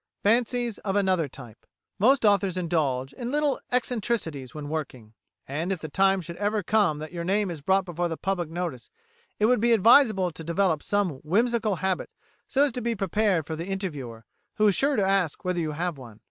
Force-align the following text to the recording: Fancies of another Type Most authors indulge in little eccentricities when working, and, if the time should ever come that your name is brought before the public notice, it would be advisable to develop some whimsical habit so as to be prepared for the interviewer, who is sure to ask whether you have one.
Fancies 0.23 0.79
of 0.79 0.95
another 0.95 1.27
Type 1.27 1.67
Most 1.99 2.25
authors 2.25 2.57
indulge 2.57 3.13
in 3.13 3.31
little 3.31 3.59
eccentricities 3.71 4.51
when 4.51 4.67
working, 4.67 5.13
and, 5.47 5.71
if 5.71 5.79
the 5.79 5.89
time 5.89 6.21
should 6.21 6.37
ever 6.37 6.63
come 6.63 6.97
that 6.97 7.11
your 7.11 7.23
name 7.23 7.51
is 7.51 7.61
brought 7.61 7.85
before 7.85 8.07
the 8.07 8.17
public 8.17 8.49
notice, 8.49 8.89
it 9.37 9.45
would 9.45 9.59
be 9.59 9.73
advisable 9.73 10.31
to 10.31 10.43
develop 10.43 10.81
some 10.81 11.19
whimsical 11.23 11.75
habit 11.81 12.09
so 12.47 12.63
as 12.63 12.71
to 12.71 12.81
be 12.81 12.95
prepared 12.95 13.45
for 13.45 13.55
the 13.55 13.67
interviewer, 13.67 14.25
who 14.55 14.65
is 14.69 14.73
sure 14.75 14.95
to 14.95 15.05
ask 15.05 15.45
whether 15.45 15.59
you 15.59 15.73
have 15.73 15.99
one. 15.99 16.19